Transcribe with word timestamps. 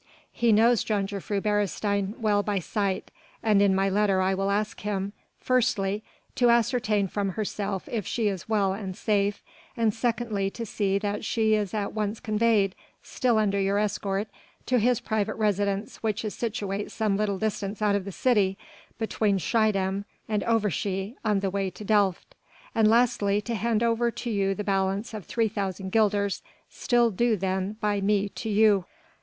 He 0.31 0.51
knows 0.51 0.83
Jongejuffrouw 0.83 1.41
Beresteyn 1.43 2.17
well 2.17 2.41
by 2.41 2.57
sight, 2.57 3.11
and 3.43 3.61
in 3.61 3.75
my 3.75 3.87
letter 3.87 4.19
I 4.19 4.33
will 4.33 4.49
ask 4.49 4.79
him, 4.79 5.13
firstly, 5.37 6.01
to 6.33 6.49
ascertain 6.49 7.07
from 7.07 7.33
herself 7.33 7.87
if 7.87 8.07
she 8.07 8.27
is 8.27 8.49
well 8.49 8.73
and 8.73 8.97
safe, 8.97 9.43
and 9.77 9.93
secondly 9.93 10.49
to 10.49 10.65
see 10.65 10.97
that 10.97 11.23
she 11.23 11.53
is 11.53 11.75
at 11.75 11.93
once 11.93 12.19
conveyed, 12.19 12.73
still 13.03 13.37
under 13.37 13.61
your 13.61 13.77
escort, 13.77 14.27
to 14.65 14.79
his 14.79 14.99
private 14.99 15.35
residence 15.35 15.97
which 15.97 16.25
is 16.25 16.33
situate 16.33 16.89
some 16.89 17.15
little 17.15 17.37
distance 17.37 17.79
out 17.79 17.93
of 17.93 18.03
the 18.05 18.11
city 18.11 18.57
between 18.97 19.37
Schiedam 19.37 20.05
and 20.27 20.41
Overschie 20.47 21.15
on 21.23 21.41
the 21.41 21.51
way 21.51 21.69
to 21.69 21.83
Delft, 21.85 22.33
and 22.73 22.87
lastly, 22.87 23.39
to 23.41 23.53
hand 23.53 23.83
over 23.83 24.09
to 24.09 24.31
you 24.31 24.55
the 24.55 24.63
balance 24.63 25.13
of 25.13 25.27
3,000 25.27 25.91
guilders 25.91 26.41
still 26.71 27.11
due 27.11 27.37
then 27.37 27.73
by 27.73 28.01
me 28.01 28.29
to 28.29 28.49
you." 28.49 28.85